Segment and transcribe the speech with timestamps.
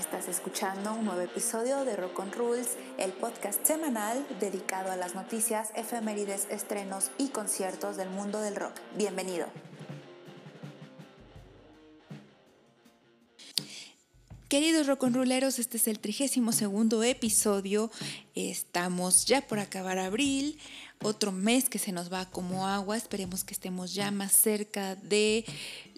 [0.00, 5.14] Estás escuchando un nuevo episodio de Rock on Rules, el podcast semanal dedicado a las
[5.14, 8.72] noticias, efemérides, estrenos y conciertos del mundo del rock.
[8.96, 9.46] Bienvenido.
[14.48, 17.90] Queridos rolleros, este es el 32 segundo episodio.
[18.34, 20.58] Estamos ya por acabar abril,
[21.02, 22.96] otro mes que se nos va como agua.
[22.96, 25.44] Esperemos que estemos ya más cerca de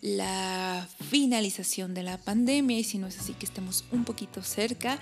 [0.00, 4.98] la finalización de la pandemia y si no es así que estemos un poquito cerca.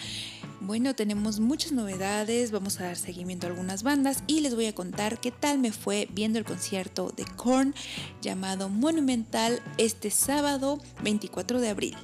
[0.60, 4.74] Bueno, tenemos muchas novedades, vamos a dar seguimiento a algunas bandas y les voy a
[4.74, 7.74] contar qué tal me fue viendo el concierto de Korn
[8.22, 11.96] llamado Monumental este sábado 24 de abril.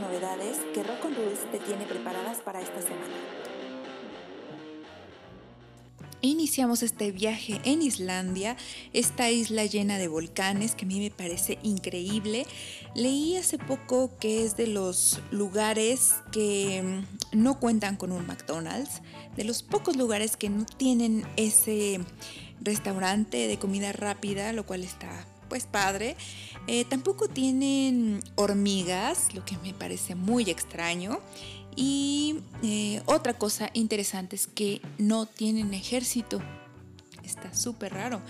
[0.00, 3.14] Novedades que Rock on Rules te tiene preparadas para esta semana.
[6.22, 8.56] Iniciamos este viaje en Islandia,
[8.92, 12.46] esta isla llena de volcanes que a mí me parece increíble.
[12.94, 16.82] Leí hace poco que es de los lugares que
[17.32, 19.00] mm, no cuentan con un McDonald's,
[19.34, 22.00] de los pocos lugares que no tienen ese
[22.60, 26.16] restaurante de comida rápida, lo cual está pues padre.
[26.66, 31.20] Eh, tampoco tienen hormigas, lo que me parece muy extraño.
[31.76, 36.40] Y eh, otra cosa interesante es que no tienen ejército.
[37.22, 38.22] Está súper raro.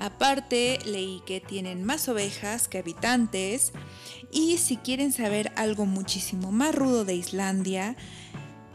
[0.00, 3.72] Aparte, leí que tienen más ovejas que habitantes.
[4.32, 7.96] Y si quieren saber algo muchísimo más rudo de Islandia,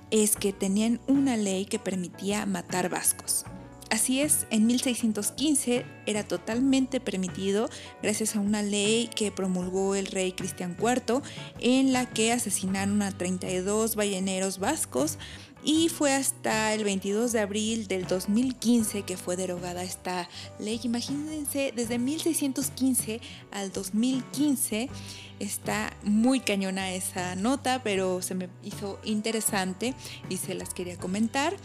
[0.09, 3.45] es que tenían una ley que permitía matar vascos.
[3.89, 7.69] Así es, en 1615 era totalmente permitido
[8.03, 11.21] gracias a una ley que promulgó el rey Cristian IV
[11.61, 15.17] en la que asesinaron a 32 balleneros vascos
[15.63, 20.79] y fue hasta el 22 de abril del 2015 que fue derogada esta ley.
[20.83, 23.21] Imagínense, desde 1615
[23.51, 24.89] al 2015
[25.39, 29.93] está muy cañona esa nota, pero se me hizo interesante
[30.29, 31.55] y se las quería comentar.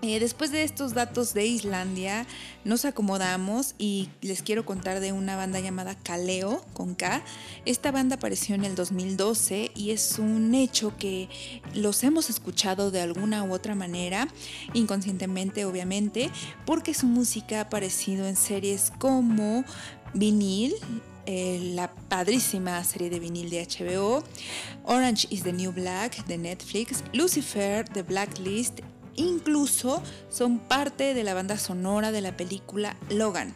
[0.00, 2.24] Eh, después de estos datos de Islandia,
[2.64, 7.20] nos acomodamos y les quiero contar de una banda llamada Kaleo con K.
[7.64, 11.28] Esta banda apareció en el 2012 y es un hecho que
[11.74, 14.28] los hemos escuchado de alguna u otra manera,
[14.72, 16.30] inconscientemente obviamente,
[16.64, 19.64] porque su música ha aparecido en series como
[20.14, 20.74] Vinil,
[21.26, 24.22] eh, la padrísima serie de vinil de HBO,
[24.84, 28.80] Orange is the New Black de Netflix, Lucifer, The Blacklist
[29.18, 33.54] incluso son parte de la banda sonora de la película Logan.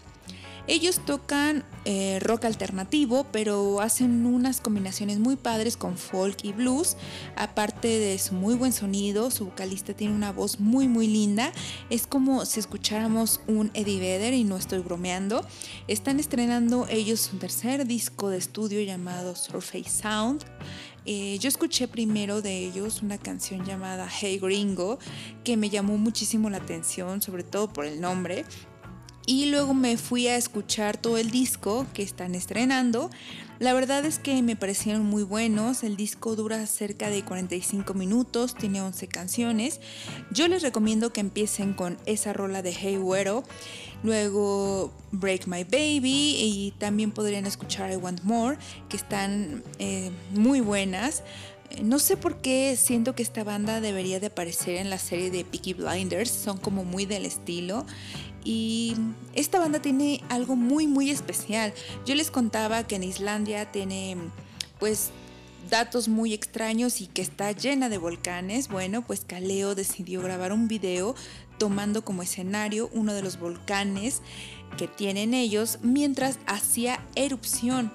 [0.68, 6.96] Ellos tocan eh, rock alternativo, pero hacen unas combinaciones muy padres con folk y blues.
[7.34, 11.52] Aparte de su muy buen sonido, su vocalista tiene una voz muy muy linda.
[11.90, 15.44] Es como si escucháramos un Eddie Vedder y no estoy bromeando.
[15.88, 20.44] Están estrenando ellos su tercer disco de estudio llamado Surface Sound.
[21.04, 24.98] Eh, yo escuché primero de ellos una canción llamada Hey Gringo
[25.42, 28.44] que me llamó muchísimo la atención, sobre todo por el nombre.
[29.24, 33.10] Y luego me fui a escuchar todo el disco que están estrenando.
[33.60, 35.84] La verdad es que me parecieron muy buenos.
[35.84, 39.80] El disco dura cerca de 45 minutos, tiene 11 canciones.
[40.32, 43.44] Yo les recomiendo que empiecen con esa rola de Hey Güero,
[44.02, 48.58] luego Break My Baby y también podrían escuchar I Want More,
[48.88, 51.22] que están eh, muy buenas.
[51.80, 55.44] No sé por qué siento que esta banda debería de aparecer en la serie de
[55.44, 57.86] Peaky Blinders, son como muy del estilo
[58.44, 58.94] y
[59.34, 61.72] esta banda tiene algo muy muy especial.
[62.06, 64.16] Yo les contaba que en Islandia tiene
[64.78, 65.10] pues
[65.70, 68.68] datos muy extraños y que está llena de volcanes.
[68.68, 71.14] Bueno, pues Kaleo decidió grabar un video
[71.58, 74.22] tomando como escenario uno de los volcanes
[74.76, 77.92] que tienen ellos mientras hacía erupción.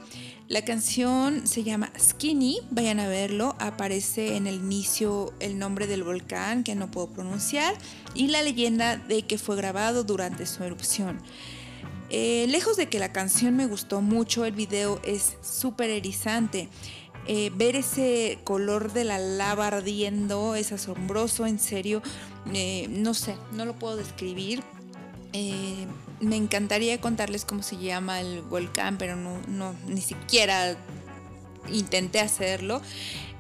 [0.48, 6.04] La canción se llama Skinny, vayan a verlo, aparece en el inicio el nombre del
[6.04, 7.76] volcán que no puedo pronunciar
[8.16, 11.20] y la leyenda de que fue grabado durante su erupción.
[12.10, 16.70] Eh, lejos de que la canción me gustó mucho, el video es súper erizante.
[17.28, 22.02] Eh, ver ese color de la lava ardiendo es asombroso, en serio,
[22.54, 24.64] eh, no sé, no lo puedo describir,
[26.20, 30.76] me encantaría contarles cómo se llama el volcán, pero no, no, ni siquiera
[31.72, 32.82] intenté hacerlo.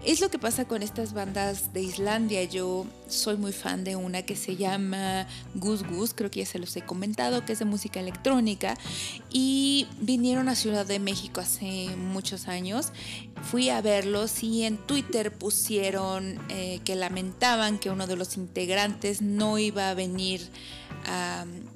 [0.06, 2.44] Es lo que pasa con estas bandas de Islandia.
[2.44, 6.60] Yo soy muy fan de una que se llama Gus Gus, creo que ya se
[6.60, 8.78] los he comentado, que es de música electrónica.
[9.32, 12.94] Y vinieron a Ciudad de México hace muchos años.
[13.42, 19.22] Fui a verlos y en Twitter pusieron eh, que lamentaban que uno de los integrantes
[19.22, 20.42] no iba a venir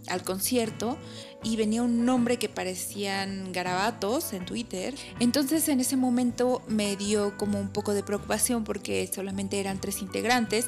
[0.07, 0.97] al concierto
[1.43, 4.93] y venía un nombre que parecían garabatos en Twitter.
[5.19, 10.01] Entonces en ese momento me dio como un poco de preocupación porque solamente eran tres
[10.01, 10.67] integrantes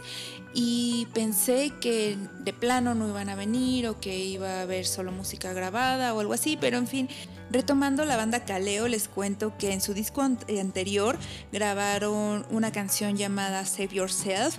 [0.53, 5.11] y pensé que de plano no iban a venir o que iba a haber solo
[5.11, 7.09] música grabada o algo así, pero en fin,
[7.51, 11.17] retomando la banda Caleo, les cuento que en su disco anterior
[11.51, 14.57] grabaron una canción llamada Save Yourself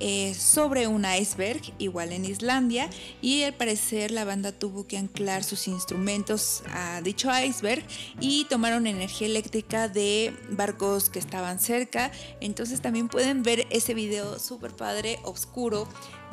[0.00, 2.88] eh, sobre un iceberg, igual en Islandia,
[3.20, 7.84] y al parecer la banda tuvo que anclar sus instrumentos a dicho iceberg
[8.20, 12.10] y tomaron energía eléctrica de barcos que estaban cerca.
[12.40, 15.86] Entonces también pueden ver ese video súper padre, oscuro,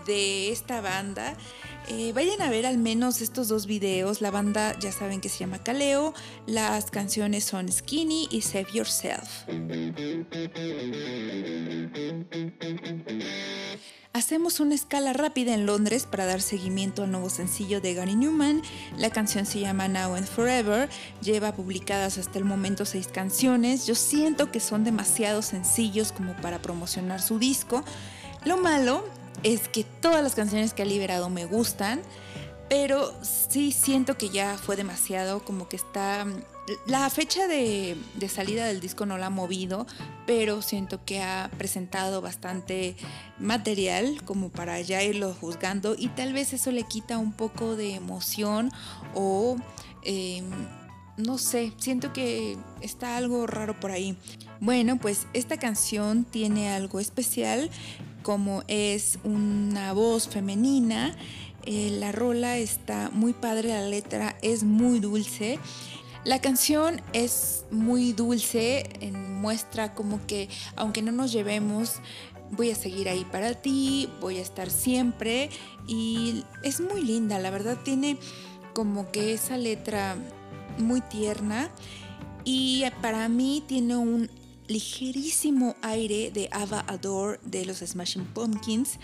[0.07, 1.35] de esta banda.
[1.89, 4.21] Eh, vayan a ver al menos estos dos videos.
[4.21, 6.13] La banda ya saben que se llama Kaleo.
[6.45, 9.45] Las canciones son Skinny y Save Yourself.
[14.17, 18.63] Hacemos una escala rápida en Londres para dar seguimiento al nuevo sencillo de Gary Newman.
[18.97, 20.89] La canción se llama Now and Forever.
[21.21, 23.85] Lleva publicadas hasta el momento seis canciones.
[23.85, 27.83] Yo siento que son demasiado sencillos como para promocionar su disco.
[28.43, 29.05] Lo malo
[29.43, 32.01] es que todas las canciones que ha liberado me gustan,
[32.69, 36.25] pero sí siento que ya fue demasiado, como que está...
[36.85, 37.95] La fecha de,
[38.27, 39.87] salida del disco no la ha movido,
[40.25, 42.97] pero siento que ha presentado bastante
[43.39, 47.93] material como para ya irlo juzgando y tal vez eso le quita un poco de
[47.93, 48.69] emoción
[49.15, 49.55] o
[50.03, 50.43] em,
[51.17, 54.15] no sé, siento que está algo raro por ahí.
[54.59, 57.69] Bueno, pues esta canción tiene algo especial
[58.21, 61.15] como es una voz femenina.
[61.65, 65.59] Eh, la rola está muy padre, la letra es muy dulce.
[66.23, 68.83] La canción es muy dulce,
[69.13, 72.01] muestra como que aunque no nos llevemos,
[72.51, 75.49] voy a seguir ahí para ti, voy a estar siempre
[75.87, 78.17] y es muy linda, la verdad tiene
[78.73, 80.17] como que esa letra
[80.77, 81.69] muy tierna
[82.43, 84.29] y para mí tiene un
[84.67, 88.99] ligerísimo aire de Ava Adore de los Smashing Pumpkins.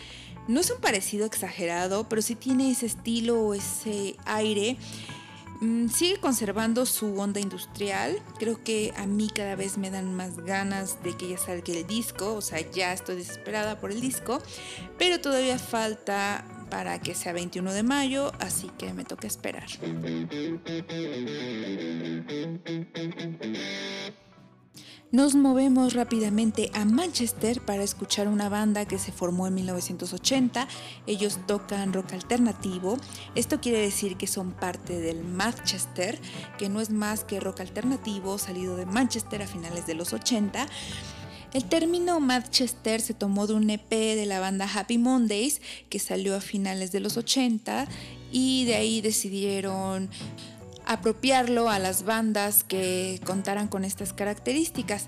[0.48, 4.78] No es un parecido exagerado, pero sí tiene ese estilo o ese aire.
[5.62, 8.22] Mm, sigue conservando su onda industrial.
[8.38, 11.88] Creo que a mí cada vez me dan más ganas de que ya salga el
[11.88, 12.36] disco.
[12.36, 14.42] O sea, ya estoy desesperada por el disco.
[14.98, 19.68] Pero todavía falta para que sea 21 de mayo, así que me toca esperar.
[25.12, 30.68] Nos movemos rápidamente a Manchester para escuchar una banda que se formó en 1980.
[31.06, 32.98] Ellos tocan rock alternativo.
[33.36, 36.20] Esto quiere decir que son parte del Manchester,
[36.58, 40.66] que no es más que rock alternativo salido de Manchester a finales de los 80.
[41.54, 46.36] El término Manchester se tomó de un EP de la banda Happy Mondays que salió
[46.36, 47.88] a finales de los 80
[48.32, 50.10] y de ahí decidieron
[50.88, 55.08] apropiarlo a las bandas que contaran con estas características.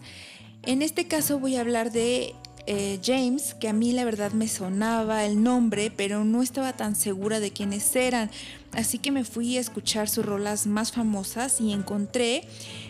[0.61, 2.35] En este caso voy a hablar de
[2.67, 6.95] eh, James, que a mí la verdad me sonaba el nombre, pero no estaba tan
[6.95, 8.29] segura de quiénes eran.
[8.71, 12.47] Así que me fui a escuchar sus rolas más famosas y encontré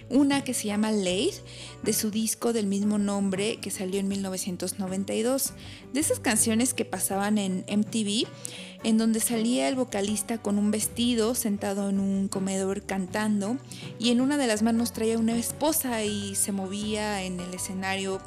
[0.10, 1.36] una que se llama Late,
[1.84, 5.54] de su disco del mismo nombre que salió en 1992.
[5.94, 8.28] De esas canciones que pasaban en MTV,
[8.84, 13.58] en donde salía el vocalista con un vestido sentado en un comedor cantando
[13.98, 18.22] y en una de las manos traía una esposa y se movía en el escenario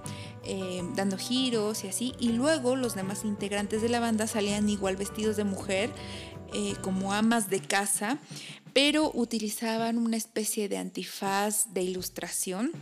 [0.44, 2.14] eh, dando giros y así.
[2.18, 5.90] Y luego los demás integrantes de la banda salían igual vestidos de mujer,
[6.54, 8.18] eh, como amas de casa,
[8.72, 12.72] pero utilizaban una especie de antifaz de ilustración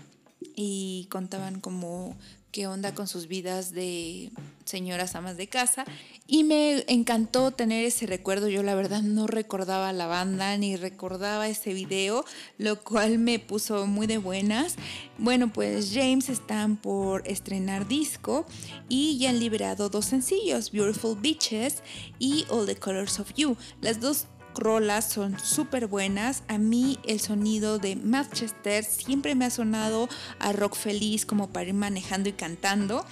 [0.54, 2.16] y contaban como
[2.56, 4.30] qué onda con sus vidas de
[4.64, 5.84] señoras amas de casa
[6.26, 8.48] y me encantó tener ese recuerdo.
[8.48, 12.24] Yo la verdad no recordaba la banda ni recordaba ese video,
[12.56, 14.76] lo cual me puso muy de buenas.
[15.18, 18.46] Bueno, pues James están por estrenar disco
[18.88, 21.82] y ya han liberado dos sencillos, Beautiful Beaches
[22.18, 23.56] y All the Colors of You.
[23.82, 26.42] Las dos rolas son súper buenas.
[26.48, 30.08] A mí el sonido de Manchester siempre me ha sonado
[30.38, 33.04] a rock feliz como para ir manejando y cantando.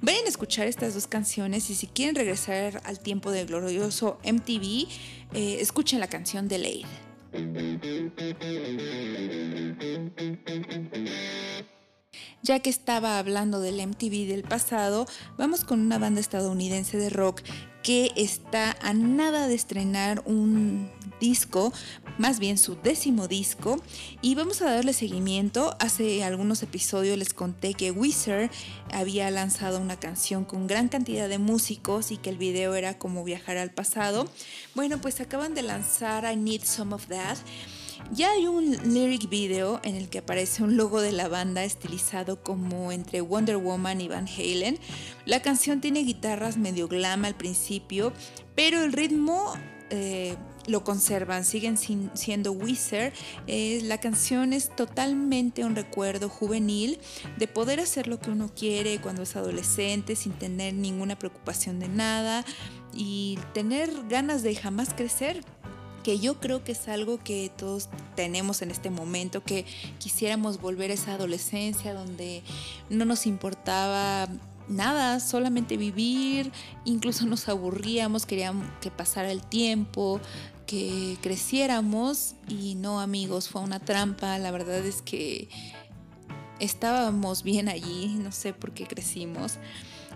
[0.00, 4.88] Vayan a escuchar estas dos canciones y si quieren regresar al tiempo del glorioso MTV,
[5.34, 7.12] eh, escuchen la canción de Lade.
[12.42, 15.06] Ya que estaba hablando del MTV del pasado,
[15.38, 17.40] vamos con una banda estadounidense de rock
[17.82, 21.72] que está a nada de estrenar un disco,
[22.18, 23.80] más bien su décimo disco,
[24.20, 25.76] y vamos a darle seguimiento.
[25.78, 28.50] Hace algunos episodios les conté que Wizard
[28.92, 33.24] había lanzado una canción con gran cantidad de músicos y que el video era como
[33.24, 34.28] viajar al pasado.
[34.74, 37.38] Bueno, pues acaban de lanzar I Need Some of That.
[38.10, 42.42] Ya hay un lyric video en el que aparece un logo de la banda estilizado
[42.42, 44.78] como entre Wonder Woman y Van Halen.
[45.24, 48.12] La canción tiene guitarras medio glam al principio,
[48.54, 49.54] pero el ritmo
[49.88, 53.12] eh, lo conservan, siguen siendo Wizard.
[53.46, 56.98] Eh, la canción es totalmente un recuerdo juvenil
[57.38, 61.88] de poder hacer lo que uno quiere cuando es adolescente sin tener ninguna preocupación de
[61.88, 62.44] nada
[62.94, 65.42] y tener ganas de jamás crecer
[66.02, 69.64] que yo creo que es algo que todos tenemos en este momento, que
[69.98, 72.42] quisiéramos volver a esa adolescencia donde
[72.90, 74.28] no nos importaba
[74.68, 76.52] nada, solamente vivir,
[76.84, 80.20] incluso nos aburríamos, queríamos que pasara el tiempo,
[80.66, 85.48] que creciéramos y no amigos, fue una trampa, la verdad es que
[86.60, 89.58] estábamos bien allí, no sé por qué crecimos.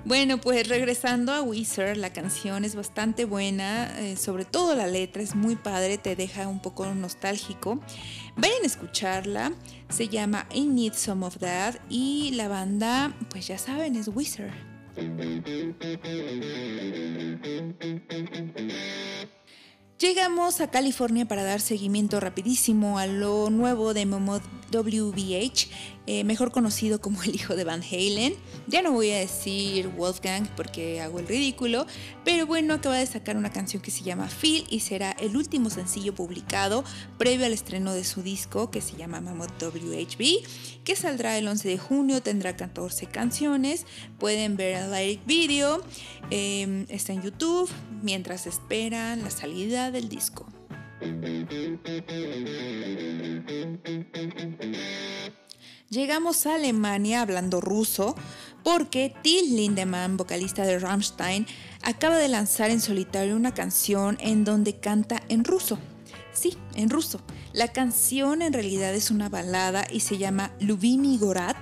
[0.04, 5.22] Bueno, pues regresando a Wizard, la canción es bastante buena, eh, sobre todo la letra
[5.22, 7.80] es muy padre, te deja un poco nostálgico.
[8.36, 9.52] Vayan a escucharla,
[9.88, 14.52] se llama I Need Some of That y la banda, pues ya saben, es Wizard.
[19.98, 25.68] Llegamos a California para dar seguimiento rapidísimo a lo nuevo de Momo WBH,
[26.06, 28.34] eh, mejor conocido como el hijo de Van Halen.
[28.68, 31.86] Ya no voy a decir Wolfgang porque hago el ridículo,
[32.24, 35.70] pero bueno, acaba de sacar una canción que se llama Phil y será el último
[35.70, 36.84] sencillo publicado
[37.18, 41.68] previo al estreno de su disco que se llama Mammoth WHB, que saldrá el 11
[41.68, 43.86] de junio, tendrá 14 canciones,
[44.18, 45.82] pueden ver el video,
[46.30, 47.70] em, está en YouTube
[48.02, 50.46] mientras esperan la salida del disco.
[55.88, 58.16] Llegamos a Alemania hablando ruso
[58.64, 61.46] porque Till Lindemann, vocalista de Rammstein,
[61.80, 65.78] acaba de lanzar en solitario una canción en donde canta en ruso.
[66.32, 67.20] Sí, en ruso.
[67.52, 71.56] La canción en realidad es una balada y se llama Lubimi Gorat,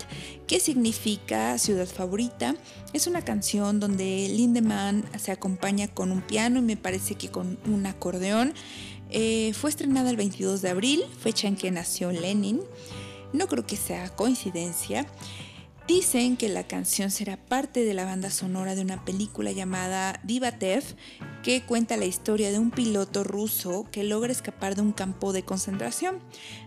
[0.47, 2.57] que significa ciudad favorita.
[2.95, 7.59] Es una canción donde Lindemann se acompaña con un piano y me parece que con
[7.67, 8.55] un acordeón.
[9.11, 12.63] Eh, fue estrenada el 22 de abril, fecha en que nació Lenin.
[13.35, 15.07] No creo que sea coincidencia.
[15.89, 20.85] Dicen que la canción será parte de la banda sonora de una película llamada Divatev,
[21.45, 25.45] que cuenta la historia de un piloto ruso que logra escapar de un campo de
[25.45, 26.21] concentración.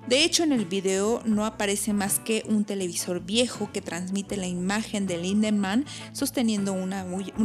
[0.07, 4.45] De hecho, en el video no aparece más que un televisor viejo que transmite la
[4.45, 6.93] imagen de Lindemann sosteniendo un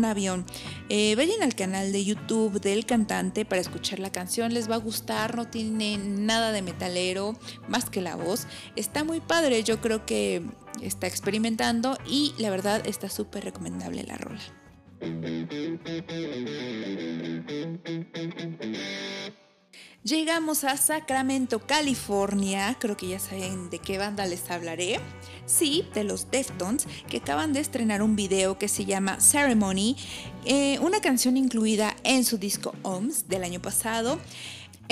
[0.05, 0.45] avión.
[0.91, 4.79] Eh, vayan al canal de YouTube del cantante para escuchar la canción, les va a
[4.79, 7.35] gustar, no tiene nada de metalero,
[7.67, 8.47] más que la voz.
[8.77, 10.43] Está muy padre, yo creo que
[10.83, 14.62] está experimentando y la verdad está súper recomendable la rola.
[20.05, 22.77] Llegamos a Sacramento, California.
[22.81, 24.99] Creo que ya saben de qué banda les hablaré.
[25.47, 29.97] Sí, de los Deftones, que acaban de estrenar un video que se llama Ceremony,
[30.45, 34.19] eh, una canción incluida en su disco OMS del año pasado.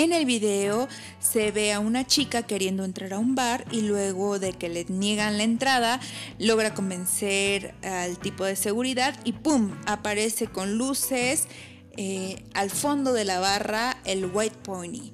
[0.01, 0.89] En el video
[1.19, 4.87] se ve a una chica queriendo entrar a un bar y luego de que le
[4.87, 6.01] niegan la entrada
[6.39, 9.79] logra convencer al tipo de seguridad y ¡pum!
[9.85, 11.49] aparece con luces
[11.99, 15.11] eh, al fondo de la barra el White Pony.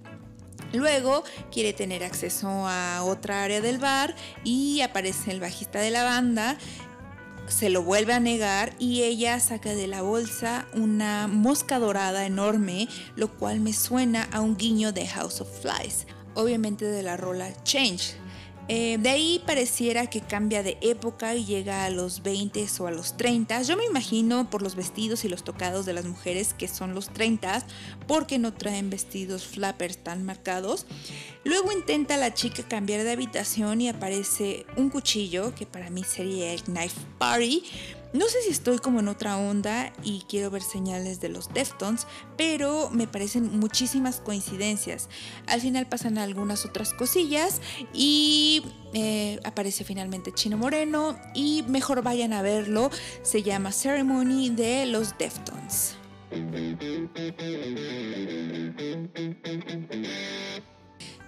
[0.73, 4.15] Luego quiere tener acceso a otra área del bar
[4.45, 6.59] y aparece el bajista de la banda
[7.49, 12.89] se lo vuelve a negar y ella saca de la bolsa una mosca dorada enorme,
[13.15, 17.53] lo cual me suena a un guiño de House of Flies, obviamente de la rola
[17.63, 18.26] Change
[18.69, 22.91] eh, de ahí pareciera que cambia de época y llega a los 20 o a
[22.91, 23.63] los 30.
[23.63, 27.11] Yo me imagino por los vestidos y los tocados de las mujeres que son los
[27.11, 27.65] 30
[28.09, 30.87] porque no traen vestidos flappers tan marcados.
[31.45, 36.53] Luego intenta la chica cambiar de habitación y aparece un cuchillo que para mí sería
[36.53, 37.63] el Knife Party
[38.13, 42.07] no sé si estoy como en otra onda y quiero ver señales de los Deftones,
[42.37, 45.09] pero me parecen muchísimas coincidencias.
[45.47, 47.61] Al final pasan algunas otras cosillas
[47.93, 48.63] y
[48.95, 52.91] eh, aparece finalmente Chino Moreno y mejor vayan a verlo.
[53.23, 55.97] Se llama Ceremony de los Deftones.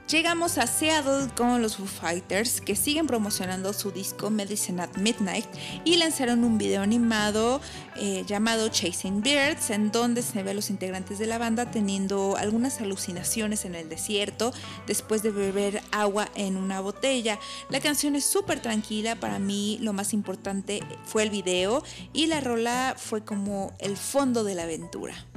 [0.09, 5.45] Llegamos a Seattle con los Foo Fighters, que siguen promocionando su disco Medicine at Midnight
[5.85, 7.61] y lanzaron un video animado
[7.95, 12.39] eh, llamado Chasing Birds, en donde se ve a los integrantes de la banda teniendo
[12.39, 14.55] algunas alucinaciones en el desierto
[14.87, 17.39] después de beber agua en una botella.
[17.69, 21.85] La canción es súper tranquila, para mí lo más importante fue el video
[22.15, 25.28] y la rola fue como el fondo de la aventura.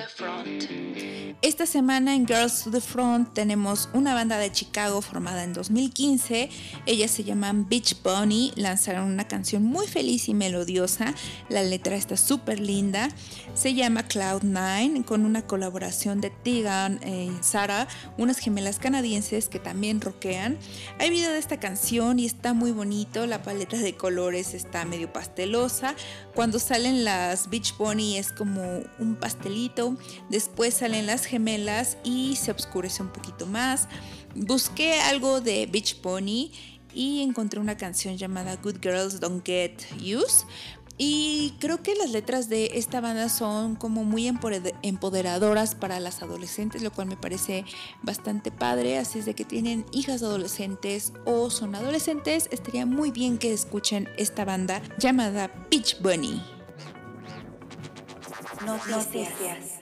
[0.00, 1.09] The Front.
[1.42, 6.50] Esta semana en Girls to the Front tenemos una banda de Chicago formada en 2015.
[6.86, 8.52] Ellas se llaman Beach Bunny.
[8.56, 11.14] Lanzaron una canción muy feliz y melodiosa.
[11.48, 13.08] La letra está súper linda.
[13.54, 17.86] Se llama Cloud Nine con una colaboración de Tegan y Sara,
[18.18, 20.58] unas gemelas canadienses que también rockean.
[20.98, 23.26] Hay video de esta canción y está muy bonito.
[23.26, 25.94] La paleta de colores está medio pastelosa.
[26.34, 29.96] Cuando salen las Beach Bunny es como un pastelito.
[30.28, 33.88] Después salen las gemelas y se oscurece un poquito más.
[34.34, 36.50] Busqué algo de Beach Pony
[36.94, 40.46] y encontré una canción llamada Good Girls Don't Get Used.
[41.02, 46.82] Y creo que las letras de esta banda son como muy empoderadoras para las adolescentes,
[46.82, 47.64] lo cual me parece
[48.02, 48.98] bastante padre.
[48.98, 54.10] Así es de que tienen hijas adolescentes o son adolescentes, estaría muy bien que escuchen
[54.18, 56.42] esta banda llamada Beach Bunny.
[58.66, 59.79] Noticias.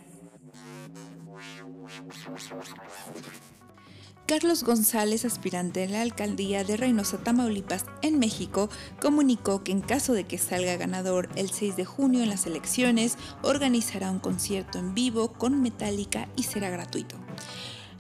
[4.29, 8.69] Carlos González, aspirante en la alcaldía de Reynosa, Tamaulipas, en México,
[9.01, 13.17] comunicó que en caso de que salga ganador el 6 de junio en las elecciones,
[13.43, 17.17] organizará un concierto en vivo con Metallica y será gratuito.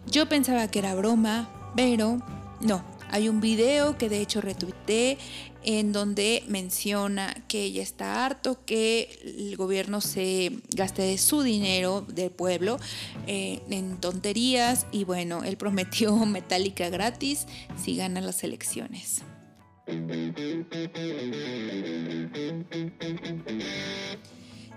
[0.07, 2.19] Yo pensaba que era broma, pero
[2.61, 5.17] no, hay un video que de hecho retuiteé
[5.65, 12.31] en donde menciona que ella está harto que el gobierno se gaste su dinero del
[12.31, 12.79] pueblo
[13.27, 17.47] eh, en tonterías y bueno, él prometió metálica gratis
[17.83, 19.23] si gana las elecciones.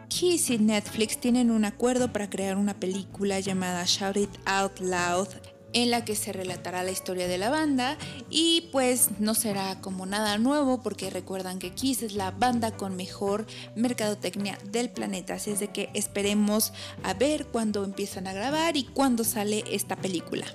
[0.08, 5.28] Kiss y Netflix tienen un acuerdo para crear una película llamada Shout It Out Loud
[5.74, 7.98] en la que se relatará la historia de la banda
[8.30, 12.96] y pues no será como nada nuevo porque recuerdan que Kiss es la banda con
[12.96, 16.74] mejor mercadotecnia del planeta, así es de que esperemos
[17.04, 20.46] a ver cuándo empiezan a grabar y cuándo sale esta película.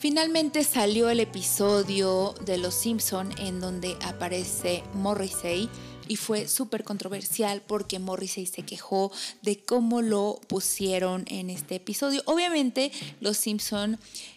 [0.00, 5.68] Finalmente salió el episodio de Los Simpson en donde aparece Morrissey
[6.10, 12.20] y fue súper controversial porque Morrissey se quejó de cómo lo pusieron en este episodio.
[12.26, 13.96] Obviamente los Simpson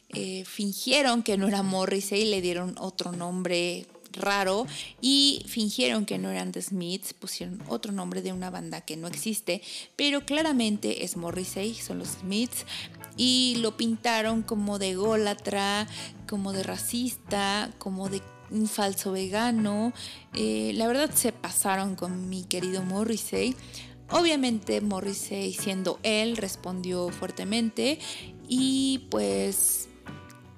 [0.09, 4.67] eh, fingieron que no era Morrissey, le dieron otro nombre raro
[5.01, 9.07] y fingieron que no eran The Smiths, pusieron otro nombre de una banda que no
[9.07, 9.63] existe,
[9.95, 12.67] pero claramente es Morrissey, son los Smiths
[13.17, 15.87] y lo pintaron como de gólatra,
[16.29, 19.93] como de racista, como de un falso vegano.
[20.33, 23.55] Eh, la verdad se pasaron con mi querido Morrissey.
[24.09, 27.99] Obviamente Morrissey siendo él respondió fuertemente
[28.47, 29.87] y pues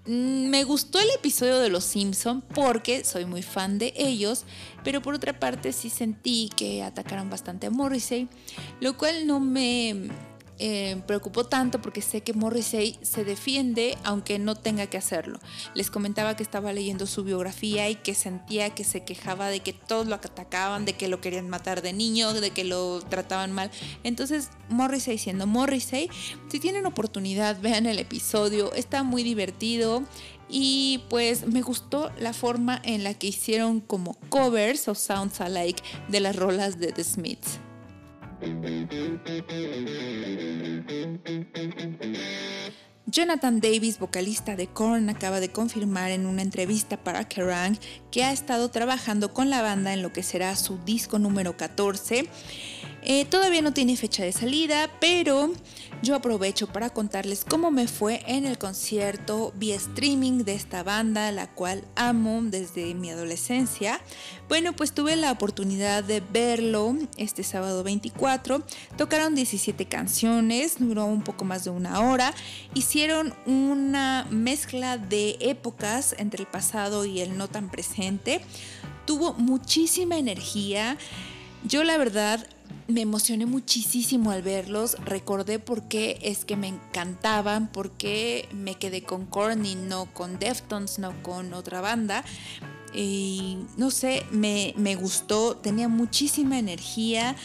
[0.08, 4.44] mm, me gustó el episodio de Los Simpson porque soy muy fan de ellos,
[4.84, 8.28] pero por otra parte sí sentí que atacaron bastante a Morrissey,
[8.82, 10.10] lo cual no me
[10.58, 15.40] eh, preocupó tanto porque sé que Morrissey se defiende aunque no tenga que hacerlo.
[15.74, 19.74] Les comentaba que estaba leyendo su biografía y que sentía que se quejaba de que
[19.74, 23.70] todos lo atacaban, de que lo querían matar de niño, de que lo trataban mal.
[24.04, 26.10] Entonces Morrissey siendo Morrissey,
[26.50, 30.04] si tienen oportunidad vean el episodio, está muy divertido.
[30.48, 35.82] Y pues me gustó la forma en la que hicieron como covers o sounds alike
[36.08, 37.60] de las rolas de The Smiths.
[43.08, 47.78] Jonathan Davis, vocalista de Korn, acaba de confirmar en una entrevista para Kerrang
[48.12, 52.28] que ha estado trabajando con la banda en lo que será su disco número 14
[53.06, 55.52] eh, todavía no tiene fecha de salida, pero
[56.02, 61.32] yo aprovecho para contarles cómo me fue en el concierto vía streaming de esta banda,
[61.32, 64.02] la cual amo desde mi adolescencia.
[64.50, 68.64] Bueno, pues tuve la oportunidad de verlo este sábado 24.
[68.98, 72.34] Tocaron 17 canciones, duró un poco más de una hora.
[72.74, 78.42] Hicieron una mezcla de épocas entre el pasado y el no tan presente.
[79.06, 80.98] Tuvo muchísima energía.
[81.64, 82.48] Yo la verdad
[82.88, 88.76] me emocioné muchísimo al verlos, recordé por qué es que me encantaban, por qué me
[88.76, 92.24] quedé con Korn y no con Deftones, no con otra banda.
[92.94, 97.36] Y no sé, me, me gustó, tenía muchísima energía.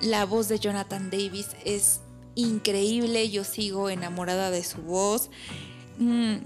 [0.00, 2.00] La voz de Jonathan Davis es
[2.34, 5.30] increíble, yo sigo enamorada de su voz.
[5.98, 6.36] Mm,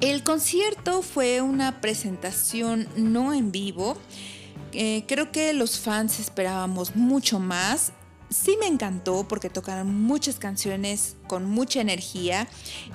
[0.00, 3.96] el concierto fue una presentación no en vivo.
[4.72, 7.92] Eh, creo que los fans esperábamos mucho más.
[8.30, 12.46] Sí me encantó porque tocaron muchas canciones con mucha energía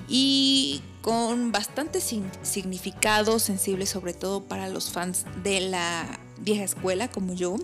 [0.07, 7.33] y con bastante significado sensible sobre todo para los fans de la vieja escuela como
[7.33, 7.55] yo.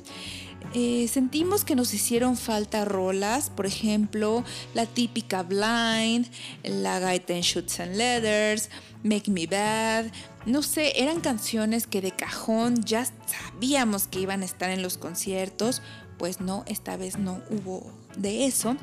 [0.75, 4.43] Eh, sentimos que nos hicieron falta rolas, por ejemplo,
[4.75, 6.27] la típica Blind,
[6.63, 8.69] la Gaita en Shoots and Leathers,
[9.03, 10.11] Make Me Bad.
[10.45, 14.99] No sé, eran canciones que de cajón ya sabíamos que iban a estar en los
[14.99, 15.81] conciertos,
[16.19, 18.77] pues no, esta vez no hubo de eso.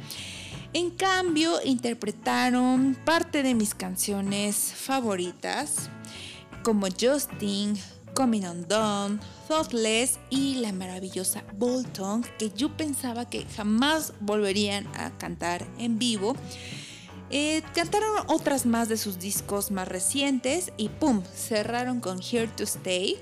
[0.73, 5.89] En cambio, interpretaron parte de mis canciones favoritas,
[6.65, 7.79] como Justin,
[8.17, 15.67] Coming Undone, Thoughtless y la maravillosa Bolton, que yo pensaba que jamás volverían a cantar
[15.79, 16.35] en vivo.
[17.29, 21.23] Eh, cantaron otras más de sus discos más recientes y ¡pum!
[21.35, 23.19] cerraron con Here to Stay,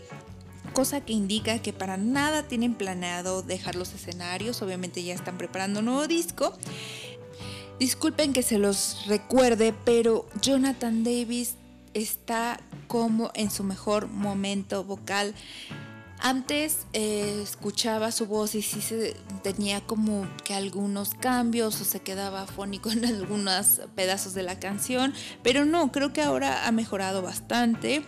[0.72, 5.80] cosa que indica que para nada tienen planeado dejar los escenarios, obviamente ya están preparando
[5.80, 6.52] un nuevo disco.
[7.80, 11.56] Disculpen que se los recuerde, pero Jonathan Davis
[11.94, 15.34] está como en su mejor momento vocal.
[16.20, 22.00] Antes eh, escuchaba su voz y sí se tenía como que algunos cambios o se
[22.00, 27.20] quedaba afónico en algunos pedazos de la canción, pero no, creo que ahora ha mejorado
[27.20, 28.04] bastante.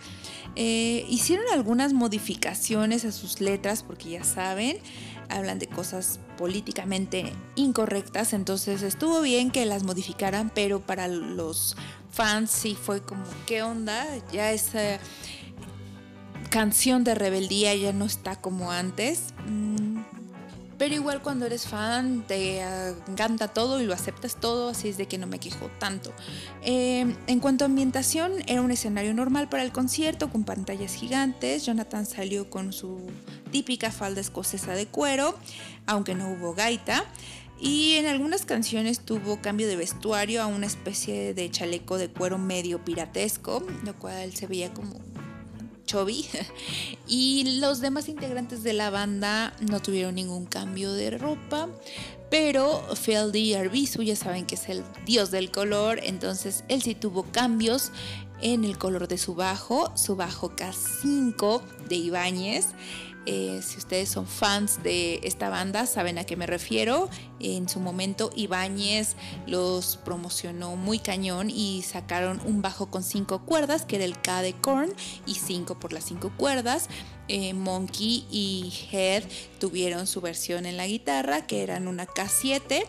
[0.55, 4.79] Eh, hicieron algunas modificaciones a sus letras porque ya saben,
[5.29, 11.75] hablan de cosas políticamente incorrectas, entonces estuvo bien que las modificaran, pero para los
[12.17, 14.03] fans sí fue como, ¿qué onda?
[14.31, 14.97] Ya esa
[16.49, 19.35] canción de rebeldía ya no está como antes.
[19.45, 19.99] Mm,
[20.79, 22.61] pero igual cuando eres fan te
[23.07, 26.11] encanta todo y lo aceptas todo, así es de que no me quejo tanto.
[26.63, 31.67] Eh, en cuanto a ambientación, era un escenario normal para el concierto con pantallas gigantes.
[31.67, 32.99] Jonathan salió con su
[33.51, 35.37] típica falda escocesa de cuero,
[35.85, 37.05] aunque no hubo gaita.
[37.59, 42.37] Y en algunas canciones tuvo cambio de vestuario a una especie de chaleco de cuero
[42.37, 44.99] medio piratesco, lo cual se veía como
[45.85, 46.25] Chovy.
[47.07, 51.69] Y los demás integrantes de la banda no tuvieron ningún cambio de ropa.
[52.29, 57.23] Pero Feldy Arbizu, ya saben que es el dios del color, entonces él sí tuvo
[57.23, 57.93] cambios
[58.41, 62.67] en el color de su bajo, su bajo K5 de Ibáñez.
[63.25, 67.09] Eh, si ustedes son fans de esta banda, saben a qué me refiero.
[67.39, 73.85] En su momento Ibáñez los promocionó muy cañón y sacaron un bajo con cinco cuerdas,
[73.85, 74.93] que era el K de Korn,
[75.25, 76.89] y cinco por las cinco cuerdas.
[77.27, 79.23] Eh, Monkey y Head
[79.59, 82.85] tuvieron su versión en la guitarra, que eran una K7,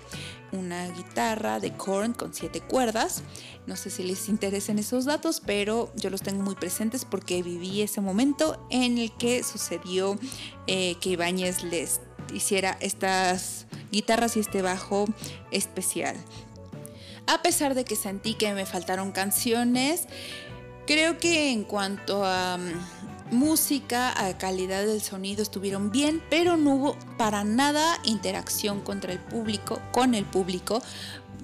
[0.52, 3.22] una guitarra de Korn con siete cuerdas.
[3.66, 7.82] No sé si les interesan esos datos, pero yo los tengo muy presentes porque viví
[7.82, 10.18] ese momento en el que sucedió
[10.66, 12.00] eh, que Ibáñez les
[12.32, 15.06] hiciera estas guitarras y este bajo
[15.50, 16.16] especial.
[17.26, 20.06] A pesar de que sentí que me faltaron canciones,
[20.86, 26.74] creo que en cuanto a mm, música, a calidad del sonido estuvieron bien, pero no
[26.74, 30.80] hubo para nada interacción contra el público, con el público,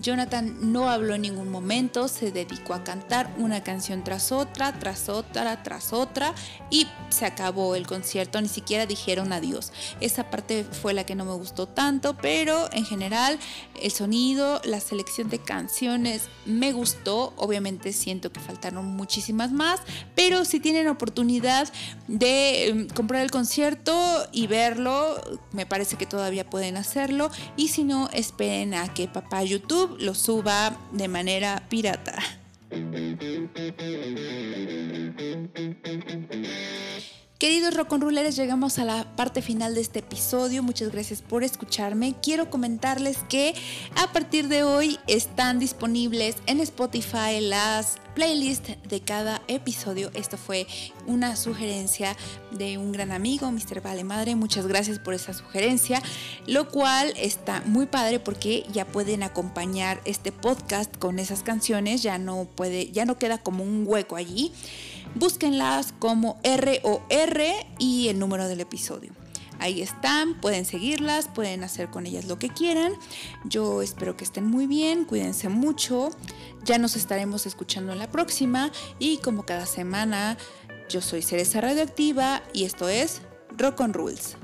[0.00, 5.08] Jonathan no habló en ningún momento, se dedicó a cantar una canción tras otra, tras
[5.08, 6.34] otra, tras otra
[6.70, 9.72] y se acabó el concierto, ni siquiera dijeron adiós.
[10.00, 13.38] Esa parte fue la que no me gustó tanto, pero en general
[13.80, 19.80] el sonido, la selección de canciones me gustó, obviamente siento que faltaron muchísimas más,
[20.14, 21.72] pero si tienen oportunidad
[22.08, 25.20] de em, comprar el concierto y verlo,
[25.52, 30.14] me parece que todavía pueden hacerlo y si no, esperen a que papá YouTube lo
[30.14, 32.18] suba de manera pirata.
[37.36, 40.62] Queridos rock and llegamos a la parte final de este episodio.
[40.62, 42.14] Muchas gracias por escucharme.
[42.22, 43.54] Quiero comentarles que
[43.96, 50.12] a partir de hoy están disponibles en Spotify las playlists de cada episodio.
[50.14, 50.68] Esto fue
[51.08, 52.16] una sugerencia
[52.52, 53.80] de un gran amigo, Mr.
[53.82, 54.36] Vale Madre.
[54.36, 56.00] Muchas gracias por esa sugerencia,
[56.46, 62.04] lo cual está muy padre porque ya pueden acompañar este podcast con esas canciones.
[62.04, 64.52] Ya no puede, ya no queda como un hueco allí
[65.14, 67.42] búsquenlas como ROR
[67.78, 69.12] y el número del episodio.
[69.60, 72.92] Ahí están, pueden seguirlas, pueden hacer con ellas lo que quieran.
[73.44, 76.10] Yo espero que estén muy bien, cuídense mucho.
[76.64, 80.36] Ya nos estaremos escuchando en la próxima y como cada semana,
[80.88, 83.20] yo soy Cereza Radioactiva y esto es
[83.56, 84.36] Rock on Rules.